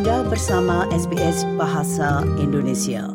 Anda 0.00 0.24
bersama 0.24 0.88
SBS 0.88 1.44
Bahasa 1.60 2.24
Indonesia. 2.40 3.12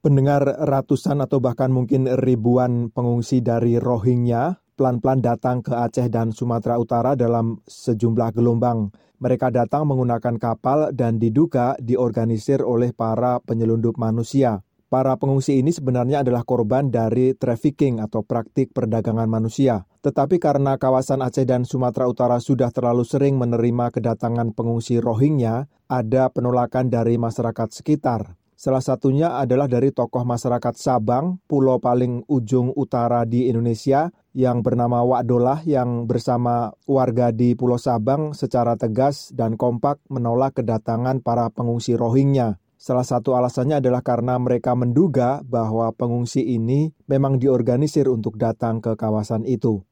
Pendengar 0.00 0.40
ratusan 0.40 1.20
atau 1.20 1.36
bahkan 1.36 1.68
mungkin 1.68 2.08
ribuan 2.24 2.88
pengungsi 2.88 3.44
dari 3.44 3.76
Rohingya 3.76 4.56
pelan-pelan 4.72 5.20
datang 5.20 5.60
ke 5.60 5.68
Aceh 5.68 6.08
dan 6.08 6.32
Sumatera 6.32 6.80
Utara 6.80 7.12
dalam 7.12 7.60
sejumlah 7.68 8.32
gelombang. 8.32 8.88
Mereka 9.20 9.52
datang 9.52 9.84
menggunakan 9.84 10.40
kapal 10.40 10.96
dan 10.96 11.20
diduga 11.20 11.76
diorganisir 11.76 12.64
oleh 12.64 12.96
para 12.96 13.36
penyelundup 13.44 14.00
manusia. 14.00 14.64
Para 14.88 15.12
pengungsi 15.20 15.60
ini 15.60 15.76
sebenarnya 15.76 16.24
adalah 16.24 16.40
korban 16.40 16.88
dari 16.88 17.36
trafficking 17.36 18.00
atau 18.00 18.24
praktik 18.24 18.72
perdagangan 18.72 19.28
manusia. 19.28 19.84
Tetapi 20.08 20.40
karena 20.40 20.80
kawasan 20.80 21.20
Aceh 21.20 21.44
dan 21.44 21.68
Sumatera 21.68 22.08
Utara 22.08 22.40
sudah 22.40 22.72
terlalu 22.72 23.04
sering 23.04 23.36
menerima 23.36 23.92
kedatangan 23.92 24.56
pengungsi 24.56 25.04
Rohingya, 25.04 25.68
ada 25.84 26.32
penolakan 26.32 26.88
dari 26.88 27.20
masyarakat 27.20 27.68
sekitar. 27.68 28.32
Salah 28.56 28.80
satunya 28.80 29.36
adalah 29.36 29.68
dari 29.68 29.92
tokoh 29.92 30.24
masyarakat 30.24 30.80
Sabang, 30.80 31.44
pulau 31.44 31.76
paling 31.76 32.24
ujung 32.24 32.72
utara 32.72 33.28
di 33.28 33.52
Indonesia, 33.52 34.08
yang 34.32 34.64
bernama 34.64 35.04
Wak 35.04 35.28
Dolah 35.28 35.60
yang 35.68 36.08
bersama 36.08 36.72
warga 36.88 37.28
di 37.28 37.52
Pulau 37.52 37.76
Sabang 37.76 38.32
secara 38.32 38.80
tegas 38.80 39.28
dan 39.36 39.60
kompak 39.60 40.00
menolak 40.08 40.56
kedatangan 40.56 41.20
para 41.20 41.52
pengungsi 41.52 42.00
Rohingya. 42.00 42.56
Salah 42.78 43.04
satu 43.04 43.36
alasannya 43.36 43.84
adalah 43.84 44.00
karena 44.00 44.38
mereka 44.40 44.72
menduga 44.72 45.44
bahwa 45.44 45.90
pengungsi 45.92 46.46
ini 46.46 46.94
memang 47.10 47.36
diorganisir 47.36 48.08
untuk 48.08 48.40
datang 48.40 48.80
ke 48.80 48.96
kawasan 48.96 49.42
itu. 49.44 49.84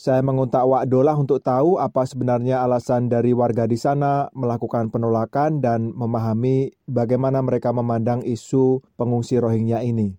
Saya 0.00 0.24
mengontak 0.24 0.64
Wak 0.64 0.88
Dolah 0.88 1.12
untuk 1.12 1.44
tahu 1.44 1.76
apa 1.76 2.08
sebenarnya 2.08 2.64
alasan 2.64 3.12
dari 3.12 3.36
warga 3.36 3.68
di 3.68 3.76
sana 3.76 4.32
melakukan 4.32 4.88
penolakan 4.88 5.60
dan 5.60 5.92
memahami 5.92 6.72
bagaimana 6.88 7.44
mereka 7.44 7.68
memandang 7.76 8.24
isu 8.24 8.80
pengungsi 8.96 9.36
Rohingya 9.36 9.84
ini. 9.84 10.16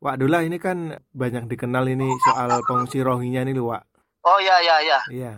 Wak 0.00 0.24
Dolah 0.24 0.40
ini 0.40 0.56
kan 0.56 0.96
banyak 1.12 1.52
dikenal 1.52 1.84
ini 1.84 2.08
soal 2.24 2.48
pengungsi 2.64 3.04
Rohingya 3.04 3.44
ini 3.44 3.52
loh 3.52 3.76
Wak. 3.76 3.84
Oh 4.24 4.40
ya 4.40 4.56
ya 4.64 4.80
ya. 4.80 5.00
Iya. 5.12 5.32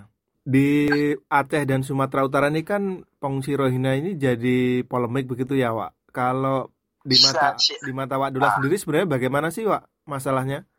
Di 0.46 0.94
Aceh 1.26 1.66
dan 1.66 1.82
Sumatera 1.82 2.22
Utara 2.22 2.54
ini 2.54 2.62
kan 2.62 3.02
pengungsi 3.18 3.58
Rohingya 3.58 3.98
ini 3.98 4.14
jadi 4.14 4.86
polemik 4.86 5.26
begitu 5.26 5.58
ya, 5.58 5.74
Wak. 5.74 6.14
Kalau 6.14 6.70
di 7.02 7.18
mata 7.18 7.58
di 7.58 7.90
mata 7.90 8.14
Wak 8.14 8.30
Dula 8.30 8.46
ah. 8.46 8.54
sendiri 8.54 8.78
sebenarnya 8.78 9.10
bagaimana 9.10 9.50
sih, 9.50 9.66
Wak, 9.66 9.90
masalahnya? 10.06 10.70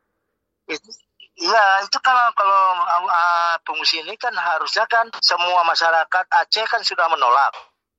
Iya, 1.42 1.66
itu 1.82 1.98
kalau 2.06 2.30
kalau 2.38 2.86
uh, 3.10 3.58
pengungsi 3.66 4.06
ini 4.06 4.14
kan 4.14 4.30
harusnya 4.38 4.86
kan 4.86 5.10
semua 5.26 5.66
masyarakat 5.66 6.26
Aceh 6.30 6.66
kan 6.70 6.86
sudah 6.86 7.10
menolak. 7.10 7.50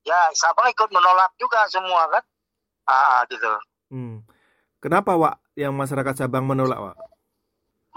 Ya, 0.07 0.31
Sabang 0.39 0.71
ikut 0.71 0.95
menolak 0.95 1.35
juga 1.43 1.67
semua 1.67 2.07
kan. 2.07 2.23
Ah, 2.87 3.27
gitu. 3.27 3.51
Hmm. 3.91 4.23
Kenapa, 4.79 5.19
Wak, 5.19 5.43
yang 5.59 5.75
masyarakat 5.75 6.15
Sabang 6.15 6.47
menolak, 6.47 6.79
Wak? 6.79 6.97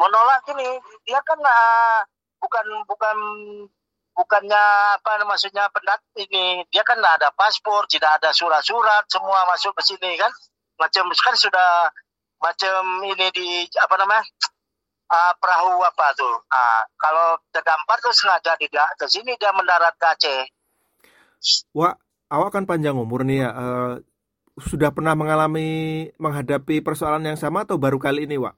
Menolak 0.02 0.42
ini, 0.50 0.82
dia 1.06 1.22
kan 1.22 1.38
uh, 1.38 2.02
bukan 2.42 2.66
bukan 2.90 3.18
bukannya 4.16 4.64
apa 4.96 5.28
maksudnya 5.28 5.68
pendat 5.76 6.00
ini 6.16 6.64
dia 6.72 6.88
kan 6.88 6.96
tidak 6.96 7.20
ada 7.20 7.30
paspor 7.36 7.84
tidak 7.92 8.16
ada 8.16 8.32
surat-surat 8.32 9.04
semua 9.12 9.44
masuk 9.52 9.76
ke 9.76 9.84
sini 9.92 10.16
kan 10.16 10.32
macam 10.80 11.12
kan 11.12 11.36
sudah 11.36 11.92
macam 12.40 13.04
ini 13.12 13.28
di 13.36 13.68
apa 13.76 13.96
namanya 14.00 14.24
uh, 15.10 15.34
perahu 15.38 15.82
apa 15.84 16.06
tuh 16.18 16.36
uh, 16.46 16.84
kalau 16.98 17.38
terdampar 17.54 17.98
tuh 18.02 18.14
sengaja 18.14 18.58
tidak 18.58 18.88
ke 18.98 19.06
sini 19.10 19.34
dia 19.38 19.52
mendarat 19.54 19.94
ke 19.98 20.08
Aceh 20.08 20.42
Wah 21.78 21.94
awak 22.32 22.50
kan 22.56 22.66
panjang 22.66 22.98
umur 22.98 23.22
nih 23.22 23.46
ya 23.46 23.50
uh, 23.54 23.94
sudah 24.56 24.90
pernah 24.96 25.14
mengalami 25.20 26.08
menghadapi 26.16 26.80
persoalan 26.80 27.28
yang 27.28 27.40
sama 27.40 27.68
atau 27.68 27.76
baru 27.76 28.00
kali 28.00 28.24
ini 28.24 28.40
Wak? 28.40 28.56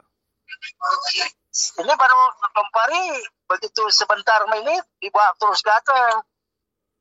Ini 1.58 1.94
baru 1.98 2.18
Kempari 2.54 3.06
begitu 3.50 3.82
sebentar 3.90 4.46
ini 4.62 4.78
dibawa 5.02 5.34
terus 5.42 5.62
ke 5.66 5.72
atas. 5.74 6.22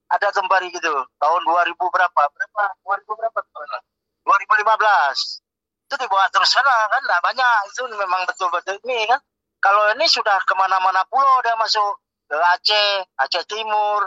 Ada 0.08 0.32
Kempari 0.32 0.72
gitu. 0.72 0.92
Tahun 1.20 1.42
2000 1.44 1.76
berapa? 1.76 2.20
Berapa? 2.32 2.64
2000 3.04 3.18
berapa? 3.20 3.38
2015. 4.24 5.92
Itu 5.92 5.94
dibawa 6.00 6.24
terus 6.32 6.50
sana 6.50 6.88
kan 6.88 7.02
nggak 7.04 7.22
banyak. 7.24 7.56
Itu 7.72 7.84
memang 7.92 8.24
betul-betul 8.24 8.80
ini 8.88 9.04
kan. 9.12 9.20
Kalau 9.66 9.82
ini 9.98 10.06
sudah 10.06 10.38
ke 10.46 10.54
mana-mana 10.54 11.02
pulau 11.10 11.42
dia 11.42 11.58
masuk 11.58 11.98
ke 12.30 12.38
Aceh, 12.38 13.02
Aceh 13.18 13.42
Timur, 13.50 14.06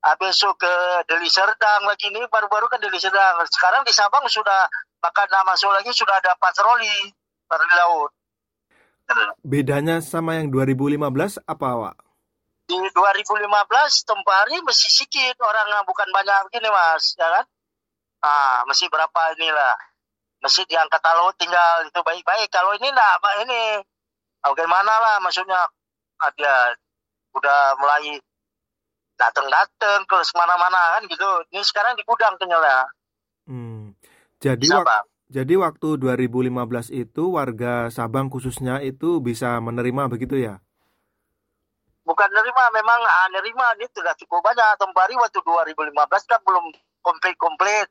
habis 0.00 0.32
besok 0.32 0.64
ke 0.64 0.72
Deli 1.04 1.28
Serdang 1.28 1.84
lagi 1.84 2.08
ini 2.08 2.24
baru-baru 2.24 2.72
kan 2.72 2.80
Deli 2.80 2.96
Serdang. 2.96 3.36
Sekarang 3.52 3.84
di 3.84 3.92
Sabang 3.92 4.24
sudah 4.32 4.64
bahkan 5.04 5.28
masuk 5.44 5.76
lagi 5.76 5.92
sudah 5.92 6.16
ada 6.24 6.32
patroli 6.40 7.12
patroli 7.44 7.76
laut. 7.76 8.16
Bedanya 9.44 10.00
sama 10.00 10.40
yang 10.40 10.48
2015 10.48 11.36
apa, 11.44 11.68
Wak? 11.76 11.96
Di 12.64 12.80
2015 12.80 14.08
tempoh 14.08 14.32
hari 14.32 14.56
masih 14.64 14.88
sedikit 14.88 15.36
orang 15.44 15.84
bukan 15.84 16.08
banyak 16.16 16.48
begini, 16.48 16.72
Mas, 16.72 17.12
ya 17.20 17.28
kan? 17.28 17.44
Ah, 18.24 18.64
masih 18.64 18.88
berapa 18.88 19.36
inilah. 19.36 19.76
Masih 20.40 20.64
diangkat 20.64 21.04
laut 21.12 21.36
tinggal 21.36 21.84
itu 21.84 22.00
baik-baik. 22.00 22.48
Kalau 22.48 22.72
ini 22.72 22.88
enggak, 22.88 23.20
Pak, 23.20 23.44
ini 23.44 23.84
bagaimana 24.44 24.92
lah 24.92 25.16
maksudnya 25.24 25.58
ada 26.20 26.76
udah 27.34 27.58
mulai 27.80 28.20
datang-datang 29.16 30.04
ke 30.04 30.16
mana-mana 30.36 30.98
kan 30.98 31.02
gitu. 31.08 31.28
Ini 31.50 31.62
sekarang 31.64 31.96
di 31.96 32.04
gudang 32.04 32.36
tinggal 32.36 32.60
ya. 32.60 32.82
Hmm. 33.48 33.96
Jadi 34.38 34.68
waktu 34.68 35.14
jadi 35.34 35.54
waktu 35.56 35.98
2015 35.98 36.92
itu 36.92 37.22
warga 37.32 37.88
Sabang 37.88 38.28
khususnya 38.28 38.84
itu 38.84 39.18
bisa 39.24 39.58
menerima 39.58 40.06
begitu 40.12 40.36
ya? 40.36 40.60
Bukan 42.04 42.28
menerima, 42.28 42.64
memang 42.76 43.00
ah, 43.00 43.26
menerima 43.32 43.66
ini 43.80 43.88
sudah 43.88 44.12
cukup 44.20 44.44
banyak. 44.44 44.76
Tembari 44.76 45.16
waktu 45.16 45.40
2015 45.40 46.30
kan 46.30 46.40
belum 46.44 46.64
komplit-komplit. 47.00 47.88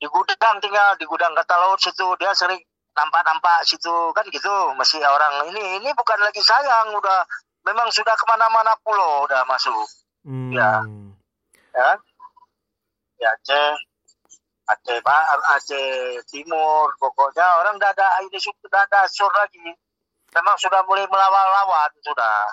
Di 0.00 0.08
gudang 0.08 0.56
tinggal, 0.64 0.96
di 0.96 1.04
gudang 1.04 1.36
kata 1.36 1.54
laut 1.60 1.78
situ. 1.78 2.08
Dia 2.16 2.32
sering 2.32 2.58
nampak-nampak 2.94 3.66
situ 3.66 3.92
kan 4.14 4.24
gitu. 4.30 4.54
Masih 4.78 5.02
orang 5.02 5.50
ini, 5.50 5.82
ini 5.82 5.90
bukan 5.94 6.18
lagi 6.22 6.40
sayang. 6.40 6.94
Udah 6.94 7.26
memang 7.66 7.90
sudah 7.90 8.14
ke 8.14 8.24
mana-mana 8.30 8.72
pulau 8.80 9.26
udah 9.26 9.42
masuk. 9.46 9.86
Hmm. 10.24 10.54
Ya. 10.54 10.80
Ya. 11.74 11.90
Ya, 13.20 13.30
Aceh, 13.30 13.68
Aceh 14.68 14.98
Barat, 15.00 15.40
Aceh 15.56 16.20
Timur, 16.28 16.92
pokoknya 16.98 17.46
orang 17.62 17.78
tidak 17.78 17.94
ada 17.96 18.20
ini 18.26 18.38
sudah 18.40 18.82
ada 18.84 19.06
sur 19.08 19.30
lagi. 19.32 19.64
Memang 20.34 20.56
sudah 20.58 20.82
mulai 20.84 21.06
melawan-lawan 21.06 21.90
sudah. 22.02 22.50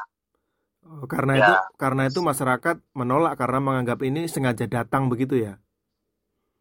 Oh, 0.81 1.05
karena 1.05 1.33
ya. 1.37 1.41
itu 1.41 1.53
karena 1.77 2.03
itu 2.09 2.19
masyarakat 2.25 2.75
menolak 2.97 3.37
karena 3.37 3.59
menganggap 3.61 4.01
ini 4.01 4.25
sengaja 4.25 4.65
datang 4.65 5.09
begitu 5.09 5.37
ya? 5.37 5.61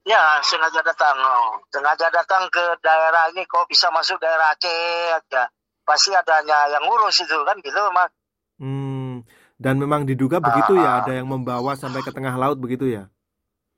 Ya 0.09 0.41
sengaja 0.41 0.81
datang, 0.81 1.13
oh. 1.21 1.61
sengaja 1.69 2.09
datang 2.09 2.49
ke 2.49 2.63
daerah 2.81 3.29
ini 3.37 3.45
kok 3.45 3.69
bisa 3.69 3.93
masuk 3.93 4.17
daerah 4.17 4.49
Aceh 4.57 5.13
aja. 5.13 5.45
Pasti 5.85 6.17
adanya 6.17 6.73
yang 6.73 6.89
ngurus 6.89 7.21
itu 7.21 7.37
kan 7.45 7.57
gitu 7.61 7.81
mas. 7.93 8.09
Hmm, 8.57 9.21
dan 9.61 9.77
memang 9.77 10.09
diduga 10.09 10.41
begitu 10.41 10.81
ya 10.81 11.05
ada 11.05 11.13
yang 11.13 11.29
membawa 11.29 11.77
sampai 11.77 12.01
ke 12.01 12.13
tengah 12.17 12.33
laut 12.41 12.57
begitu 12.57 12.89
ya? 12.89 13.13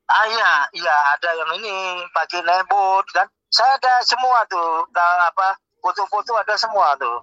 Ah 0.07 0.27
iya, 0.27 0.51
iya 0.79 0.95
ada 1.15 1.29
yang 1.35 1.51
ini 1.59 2.07
pakai 2.15 2.39
nebut 2.43 3.07
kan. 3.11 3.27
Saya 3.51 3.75
ada 3.75 3.99
semua 4.07 4.47
tuh, 4.47 4.87
apa 4.95 5.59
foto-foto 5.83 6.39
ada 6.39 6.55
semua 6.55 6.95
tuh. 6.95 7.19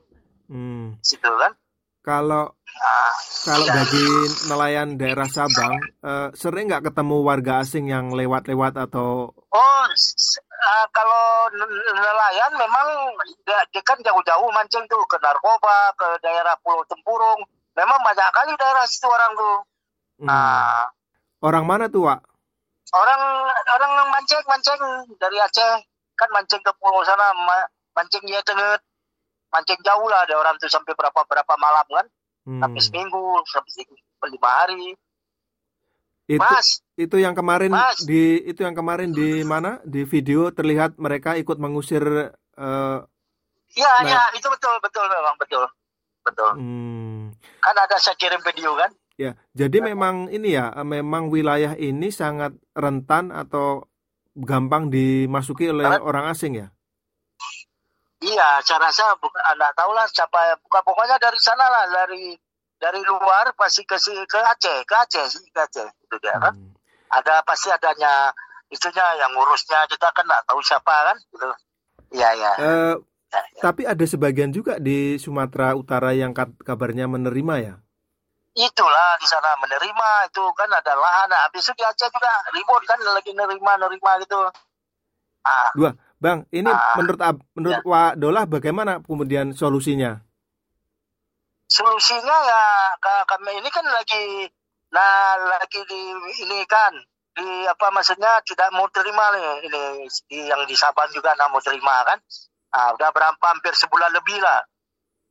Hmm. 0.53 1.01
Situ 1.01 1.29
kan. 1.41 1.57
Kalau 2.01 2.57
kalau 3.45 3.67
iya. 3.69 3.75
bagi 3.77 4.07
nelayan 4.49 4.89
daerah 5.01 5.29
Sabang, 5.29 5.81
uh, 6.05 6.29
sering 6.37 6.69
nggak 6.69 6.93
ketemu 6.93 7.17
warga 7.25 7.61
asing 7.65 7.89
yang 7.89 8.13
lewat-lewat 8.13 8.77
atau? 8.77 9.33
Oh, 9.33 9.83
uh, 9.85 10.87
kalau 10.93 11.25
nelayan 11.93 12.53
memang 12.57 12.89
dia, 13.45 13.61
dia 13.73 13.83
kan 13.85 13.97
jauh-jauh 14.01 14.49
mancing 14.53 14.85
tuh 14.89 15.01
ke 15.09 15.17
narkoba, 15.21 15.93
ke 15.97 16.09
daerah 16.25 16.57
Pulau 16.65 16.85
Tempurung. 16.89 17.41
Memang 17.77 18.01
banyak 18.05 18.29
kali 18.33 18.53
daerah 18.57 18.85
situ 18.89 19.09
orang 19.09 19.33
tuh. 19.37 19.57
Hmm. 20.21 20.29
Uh, 20.29 20.85
orang 21.45 21.65
mana 21.65 21.89
tuh, 21.89 22.09
Wak? 22.09 22.31
orang 22.91 23.23
orang 23.71 23.93
mancing 24.11 24.43
mancing 24.51 24.81
dari 25.19 25.39
Aceh 25.39 25.73
kan 26.19 26.29
mancing 26.35 26.61
ke 26.61 26.73
pulau 26.79 27.07
sana 27.07 27.31
mancing 27.95 28.25
ya 28.27 28.43
tenget 28.43 28.83
mancing 29.51 29.81
jauh 29.83 30.07
lah 30.07 30.25
ada 30.25 30.39
orang 30.39 30.55
tuh 30.57 30.71
sampai 30.71 30.95
berapa 30.95 31.21
berapa 31.27 31.55
malam 31.59 31.87
kan 31.91 32.07
hmm. 32.47 32.61
sampai 32.63 32.81
seminggu 32.81 33.23
sampai 33.51 33.85
lima 34.31 34.51
hari 34.63 34.95
itu, 36.31 36.39
Mas, 36.39 36.79
itu 36.95 37.17
yang 37.19 37.35
kemarin 37.35 37.75
Mas. 37.75 38.07
di 38.07 38.39
itu 38.47 38.63
yang 38.63 38.79
kemarin 38.79 39.11
di 39.11 39.43
mana 39.43 39.83
di 39.83 40.07
video 40.07 40.55
terlihat 40.55 40.95
mereka 40.95 41.35
ikut 41.35 41.59
mengusir 41.59 42.31
uh, 42.55 43.03
Iya, 43.71 43.93
iya, 44.03 44.23
itu 44.35 44.47
betul, 44.51 44.75
betul 44.83 45.07
memang 45.07 45.37
betul, 45.39 45.65
betul. 46.27 46.51
Hmm. 46.59 47.31
Kan 47.63 47.77
ada 47.79 47.97
saya 48.03 48.19
kirim 48.19 48.43
video 48.43 48.75
kan? 48.75 48.91
Ya, 49.15 49.39
jadi 49.55 49.79
ya. 49.79 49.85
memang 49.95 50.27
ini 50.33 50.59
ya, 50.59 50.75
memang 50.83 51.31
wilayah 51.31 51.79
ini 51.79 52.11
sangat 52.11 52.57
rentan 52.75 53.31
atau 53.31 53.87
gampang 54.35 54.91
dimasuki 54.91 55.71
oleh 55.71 55.87
Karena, 55.87 56.03
orang 56.03 56.25
asing 56.33 56.53
ya? 56.59 56.67
Iya, 58.21 58.61
saya 58.61 58.79
rasa 58.85 59.17
bukan 59.17 59.41
anda 59.49 59.73
tahu 59.73 59.97
lah 59.97 60.05
siapa 60.13 60.61
bukan 60.61 60.83
pokoknya 60.85 61.17
dari 61.17 61.41
sana 61.41 61.65
lah 61.73 61.85
dari 61.89 62.37
dari 62.77 63.01
luar 63.01 63.57
pasti 63.57 63.85
ke 63.89 63.97
ke 64.29 64.39
Aceh, 64.41 64.85
ke 64.85 64.95
Aceh 64.95 65.25
sih 65.29 65.45
ke 65.49 65.61
Aceh 65.61 65.89
itu 65.89 66.17
dia 66.21 66.37
kan. 66.37 66.53
Hmm. 66.53 66.77
Ada 67.11 67.41
pasti 67.49 67.73
adanya 67.73 68.29
itunya 68.69 69.07
yang 69.19 69.33
ngurusnya 69.33 69.89
kita 69.89 70.13
kan 70.13 70.25
nggak 70.29 70.45
tahu 70.45 70.61
siapa 70.61 70.95
kan 71.13 71.17
gitu. 71.33 71.49
Iya 72.13 72.29
ya. 72.37 72.53
Uh, 72.61 72.95
ya, 73.33 73.41
ya. 73.57 73.61
Tapi 73.65 73.83
ada 73.89 74.05
sebagian 74.05 74.53
juga 74.53 74.77
di 74.77 75.17
Sumatera 75.17 75.73
Utara 75.73 76.13
yang 76.13 76.37
kabarnya 76.37 77.09
menerima 77.09 77.55
ya? 77.65 77.75
itulah 78.59 79.15
di 79.23 79.27
sana 79.31 79.55
menerima 79.63 80.11
itu 80.27 80.43
kan 80.59 80.67
ada 80.67 80.93
lahan 80.99 81.31
nah, 81.31 81.47
habis 81.47 81.63
itu 81.63 81.73
di 81.79 81.85
Aceh 81.87 82.11
juga 82.11 82.33
ribut 82.51 82.83
kan 82.83 82.99
lagi 82.99 83.31
nerima 83.31 83.79
nerima 83.79 84.11
gitu 84.27 84.39
ah. 85.47 85.71
dua 85.79 85.95
bang 86.21 86.45
ini 86.53 86.69
ah. 86.69 87.01
menurut 87.01 87.21
menurut 87.57 87.81
ya. 87.81 87.89
Wak 87.89 88.13
Dolah 88.21 88.45
bagaimana 88.45 89.01
kemudian 89.01 89.57
solusinya 89.57 90.21
solusinya 91.65 92.37
ya 92.45 92.65
kami 93.25 93.57
ini 93.57 93.69
kan 93.73 93.87
lagi 93.89 94.45
nah 94.93 95.39
lagi 95.39 95.81
di 95.89 96.01
ini 96.45 96.61
kan 96.69 96.93
di 97.31 97.65
apa 97.65 97.89
maksudnya 97.95 98.43
tidak 98.45 98.69
mau 98.75 98.85
terima 98.93 99.33
nih 99.33 99.71
ini 99.71 99.83
di, 100.29 100.39
yang 100.45 100.67
di 100.67 100.77
Sabang 100.77 101.09
juga 101.15 101.33
nggak 101.33 101.49
mau 101.49 101.63
terima 101.63 102.05
kan 102.05 102.19
ah, 102.77 102.91
udah 102.93 103.09
berapa 103.15 103.45
hampir 103.55 103.73
sebulan 103.73 104.13
lebih 104.13 104.43
lah 104.45 104.61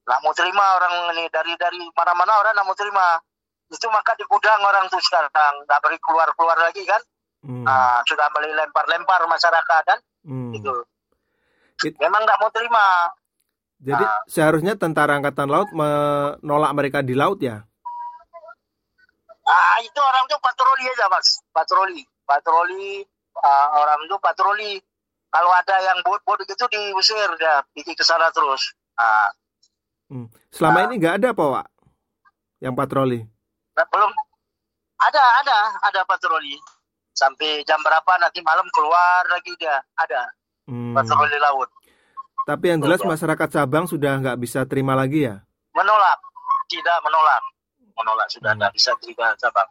nggak 0.10 0.20
mau 0.26 0.34
terima 0.34 0.66
orang 0.80 1.14
ini 1.14 1.30
dari 1.30 1.54
dari 1.54 1.78
mana-mana 1.94 2.34
orang 2.42 2.58
nggak 2.58 2.66
mau 2.66 2.74
terima 2.74 3.20
itu 3.70 3.86
maka 3.94 4.18
di 4.18 4.26
gudang 4.26 4.58
orang 4.66 4.90
tuh 4.90 4.98
sekarang 4.98 5.30
nggak 5.70 5.80
beri 5.86 6.02
keluar 6.02 6.26
keluar 6.34 6.58
lagi 6.58 6.82
kan 6.82 6.98
hmm. 7.46 7.62
nah, 7.62 8.02
sudah 8.10 8.26
beli 8.34 8.50
lempar-lempar 8.58 9.22
masyarakat 9.30 9.84
kan 9.86 10.00
hmm. 10.26 10.52
gitu 10.58 10.74
It, 11.80 11.96
memang 11.96 12.28
nggak 12.28 12.40
mau 12.44 12.52
terima 12.52 12.86
jadi 13.80 14.04
nah, 14.04 14.20
seharusnya 14.28 14.76
tentara 14.76 15.16
angkatan 15.16 15.48
laut 15.48 15.72
menolak 15.72 16.72
mereka 16.76 17.00
di 17.00 17.16
laut 17.16 17.40
ya 17.40 17.64
ah 19.50 19.78
itu 19.82 20.00
orang 20.00 20.24
tuh 20.28 20.40
patroli 20.44 20.84
aja 20.86 21.08
mas 21.08 21.28
patroli 21.56 22.04
patroli 22.28 23.02
uh, 23.40 23.68
orang 23.80 24.00
tuh 24.12 24.20
patroli 24.20 24.78
kalau 25.30 25.52
ada 25.56 25.76
yang 25.80 25.98
bot-bot 26.04 26.42
gitu 26.44 26.68
diusir 26.68 27.30
ya 27.40 27.64
pergi 27.72 27.94
ke 27.96 28.04
sana 28.04 28.28
terus 28.36 28.76
ah 29.00 29.32
Hmm. 30.10 30.26
Selama 30.50 30.78
uh, 30.82 30.86
ini 30.90 30.94
nggak 30.98 31.16
ada 31.22 31.30
Pak? 31.38 31.66
Yang 32.60 32.74
patroli? 32.74 33.20
Belum. 33.78 34.12
Ada, 35.00 35.24
ada, 35.46 35.58
ada 35.86 36.02
patroli. 36.04 36.58
Sampai 37.20 37.68
jam 37.68 37.84
berapa 37.84 38.16
nanti 38.24 38.40
malam 38.40 38.64
keluar 38.72 39.28
lagi 39.28 39.52
dia. 39.60 39.76
Ada. 40.00 40.24
Hmm. 40.72 40.96
Patroli 40.96 41.36
laut. 41.36 41.68
Tapi 42.48 42.66
yang 42.72 42.80
jelas 42.80 43.04
masyarakat 43.04 43.50
Sabang 43.52 43.92
sudah 43.92 44.24
nggak 44.24 44.40
bisa 44.40 44.64
terima 44.64 44.96
lagi 44.96 45.28
ya? 45.28 45.44
Menolak. 45.76 46.20
Tidak 46.72 46.98
menolak. 47.04 47.44
Menolak 48.00 48.28
sudah 48.32 48.56
nggak 48.56 48.72
hmm. 48.72 48.80
bisa 48.80 48.96
terima 49.04 49.36
Sabang. 49.36 49.68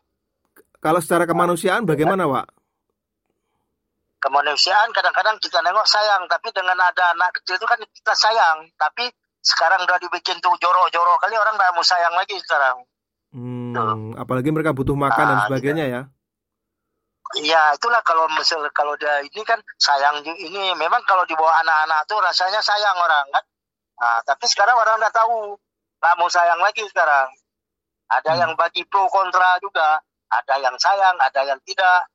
Kalau 0.78 1.00
secara 1.00 1.24
kemanusiaan 1.24 1.88
bagaimana, 1.88 2.28
Wak? 2.28 2.46
Kemanusiaan 4.20 4.92
kadang-kadang 4.92 5.40
kita 5.40 5.58
nengok 5.64 5.88
sayang, 5.88 6.28
tapi 6.28 6.52
dengan 6.52 6.76
ada 6.78 7.16
anak 7.16 7.34
kecil 7.40 7.58
itu 7.58 7.66
kan 7.66 7.78
kita 7.82 8.14
sayang, 8.14 8.66
tapi 8.78 9.10
sekarang 9.42 9.82
udah 9.82 9.98
dibikin 9.98 10.38
tuh 10.38 10.54
joro-joro 10.58 11.18
kali 11.22 11.34
orang 11.34 11.54
nggak 11.54 11.72
mau 11.74 11.82
sayang 11.82 12.14
lagi 12.14 12.34
sekarang. 12.42 12.82
Hmm, 13.30 14.14
apalagi 14.18 14.50
mereka 14.50 14.74
butuh 14.74 14.94
makan 14.94 15.24
nah, 15.24 15.30
dan 15.34 15.38
sebagainya 15.50 15.86
ya. 15.86 16.02
Iya, 17.36 17.76
itulah 17.76 18.00
kalau 18.00 18.24
misal 18.32 18.64
kalau 18.72 18.96
dia 18.96 19.20
ini 19.20 19.44
kan 19.44 19.60
sayang 19.76 20.24
ini 20.24 20.72
memang 20.72 21.04
kalau 21.04 21.28
dibawa 21.28 21.60
anak-anak 21.60 22.08
tuh 22.08 22.16
rasanya 22.24 22.64
sayang 22.64 22.96
orang 22.96 23.28
kan. 23.28 23.44
Nah, 24.00 24.20
tapi 24.24 24.48
sekarang 24.48 24.72
orang 24.78 24.96
nggak 24.96 25.12
tahu, 25.12 25.60
nggak 26.00 26.14
mau 26.16 26.30
sayang 26.32 26.56
lagi 26.56 26.88
sekarang. 26.88 27.28
Ada 28.08 28.32
hmm. 28.32 28.40
yang 28.40 28.52
bagi 28.56 28.88
pro 28.88 29.04
kontra 29.12 29.60
juga, 29.60 30.00
ada 30.32 30.54
yang 30.56 30.72
sayang, 30.80 31.16
ada 31.20 31.40
yang 31.44 31.60
tidak, 31.68 32.08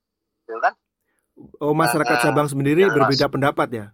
gitu 0.50 0.58
kan? 0.58 0.74
Oh, 1.62 1.78
masyarakat 1.78 2.18
nah, 2.18 2.24
Sabang 2.26 2.50
sendiri 2.50 2.90
ya, 2.90 2.90
berbeda 2.90 3.30
pendapat 3.30 3.70
ya? 3.70 3.86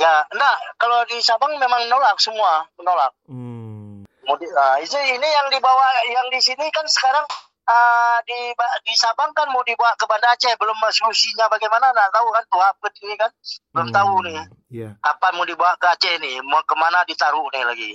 Ya, 0.00 0.14
nah 0.32 0.56
kalau 0.80 1.04
di 1.04 1.20
Sabang 1.20 1.52
memang 1.60 1.84
menolak 1.84 2.16
semua, 2.16 2.64
menolak. 2.80 3.12
Hmm. 3.28 4.08
Mudi, 4.24 4.48
uh, 4.48 4.80
ini 4.80 5.28
yang 5.28 5.52
dibawa, 5.52 5.86
yang 6.08 6.32
di 6.32 6.40
sini 6.40 6.64
kan 6.72 6.88
sekarang 6.88 7.28
uh, 7.64 8.18
di 8.28 8.38
di 8.84 8.94
Sabang 8.96 9.32
kan 9.32 9.48
mau 9.50 9.64
dibawa 9.64 9.96
ke 9.96 10.04
Banda 10.04 10.32
Aceh, 10.32 10.52
belum 10.56 10.76
solusinya 10.92 11.48
bagaimana, 11.48 11.90
nggak 11.92 12.12
tahu 12.12 12.28
kan 12.30 12.44
tuh 12.48 12.62
apa 12.62 12.86
ini 13.00 13.14
kan, 13.16 13.30
belum 13.72 13.88
hmm. 13.90 13.96
tahu 13.96 14.14
nih. 14.28 14.40
Yeah. 14.70 14.92
Apa 15.00 15.32
mau 15.36 15.48
dibawa 15.48 15.76
ke 15.80 15.86
Aceh 15.88 16.14
nih, 16.20 16.44
mau 16.44 16.60
ke 16.64 16.74
mana 16.76 17.02
ditaruh 17.08 17.48
nih 17.52 17.64
lagi. 17.64 17.92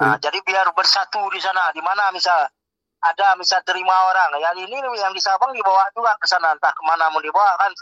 Nah, 0.00 0.16
hmm. 0.16 0.22
jadi 0.22 0.38
biar 0.44 0.66
bersatu 0.76 1.22
di 1.32 1.40
sana, 1.40 1.72
di 1.72 1.80
mana 1.80 2.12
misal 2.12 2.48
ada 3.04 3.36
misal 3.36 3.60
terima 3.64 3.92
orang, 4.08 4.40
yang 4.40 4.56
ini 4.64 4.76
yang 4.96 5.12
di 5.12 5.20
Sabang 5.20 5.52
dibawa 5.52 5.88
juga 5.92 6.16
ke 6.16 6.26
sana, 6.28 6.52
entah 6.52 6.72
ke 6.72 6.82
mana 6.84 7.12
mau 7.12 7.20
dibawa 7.20 7.56
kan, 7.60 7.72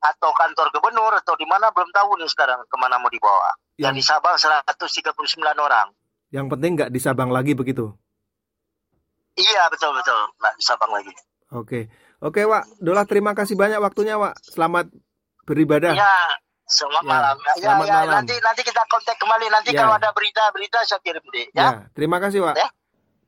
atau 0.00 0.30
kantor 0.32 0.68
gubernur 0.76 1.12
atau 1.16 1.34
di 1.40 1.48
mana 1.48 1.72
belum 1.72 1.88
tahu 1.92 2.20
nih 2.20 2.28
sekarang 2.28 2.60
ke 2.68 2.76
mana 2.76 3.00
mau 3.00 3.08
dibawa. 3.08 3.52
Yang, 3.76 3.84
yang 3.84 3.94
di 3.96 4.02
Sabang 4.04 4.36
139 4.36 5.12
orang. 5.56 5.88
Yang 6.32 6.46
penting 6.52 6.70
nggak 6.76 6.90
di 6.92 7.00
Sabang 7.00 7.30
lagi 7.32 7.52
begitu? 7.52 7.92
Iya 9.36 9.62
betul 9.68 9.92
betul 9.92 10.16
nggak 10.40 10.54
di 10.56 10.64
Sabang 10.64 10.90
lagi. 10.90 11.12
Oke 11.52 11.92
oke 12.24 12.40
Wak, 12.42 12.80
Dola 12.80 13.04
terima 13.04 13.36
kasih 13.36 13.54
banyak 13.54 13.78
waktunya 13.78 14.16
Wak. 14.16 14.34
Selamat 14.40 14.88
beribadah. 15.46 15.94
Iya. 15.94 16.16
Selamat 16.66 17.04
ya, 17.06 17.10
malam. 17.14 17.36
Ya, 17.38 17.52
selamat 17.62 17.86
ya, 17.86 17.94
malam. 17.94 18.14
Nanti 18.18 18.34
nanti 18.42 18.62
kita 18.66 18.82
kontak 18.90 19.14
kembali 19.22 19.46
nanti 19.54 19.70
ya. 19.70 19.86
kalau 19.86 19.94
ada 19.94 20.10
berita-berita 20.10 20.82
saya 20.82 20.98
kirim 20.98 21.22
deh. 21.30 21.46
Ya. 21.54 21.62
ya. 21.62 21.70
Terima 21.94 22.18
kasih 22.18 22.42
Wak. 22.42 22.58
Ya. 22.58 22.68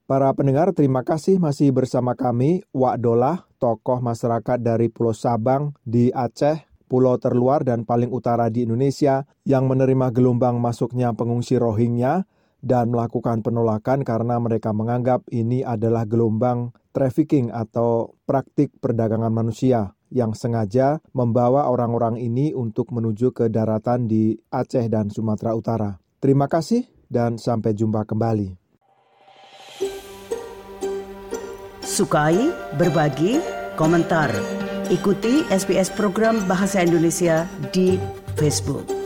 Para 0.08 0.32
pendengar, 0.32 0.72
terima 0.72 1.04
kasih 1.04 1.36
masih 1.36 1.68
bersama 1.70 2.16
kami, 2.16 2.64
Wak 2.72 2.96
Dolah, 2.98 3.44
tokoh 3.60 4.00
masyarakat 4.00 4.56
dari 4.56 4.88
Pulau 4.88 5.12
Sabang 5.12 5.76
di 5.84 6.08
Aceh, 6.10 6.64
pulau 6.88 7.20
terluar 7.20 7.60
dan 7.60 7.84
paling 7.84 8.08
utara 8.08 8.48
di 8.48 8.64
Indonesia 8.64 9.28
yang 9.44 9.68
menerima 9.68 10.08
gelombang 10.10 10.56
masuknya 10.58 11.12
pengungsi 11.12 11.60
Rohingya 11.60 12.24
dan 12.58 12.90
melakukan 12.90 13.40
penolakan 13.40 14.02
karena 14.02 14.38
mereka 14.42 14.74
menganggap 14.74 15.22
ini 15.30 15.62
adalah 15.62 16.04
gelombang 16.04 16.74
trafficking 16.90 17.54
atau 17.54 18.18
praktik 18.26 18.74
perdagangan 18.82 19.30
manusia 19.30 19.94
yang 20.08 20.32
sengaja 20.32 20.98
membawa 21.12 21.68
orang-orang 21.68 22.16
ini 22.18 22.56
untuk 22.56 22.90
menuju 22.90 23.30
ke 23.36 23.52
daratan 23.52 24.08
di 24.08 24.34
Aceh 24.50 24.88
dan 24.88 25.12
Sumatera 25.12 25.52
Utara. 25.54 25.90
Terima 26.18 26.50
kasih 26.50 26.88
dan 27.06 27.38
sampai 27.38 27.76
jumpa 27.76 28.02
kembali. 28.08 28.56
Sukai, 31.84 32.52
berbagi, 32.76 33.40
komentar. 33.78 34.28
Ikuti 34.88 35.44
SBS 35.48 35.92
program 35.92 36.44
Bahasa 36.48 36.80
Indonesia 36.84 37.44
di 37.72 38.00
Facebook. 38.36 38.97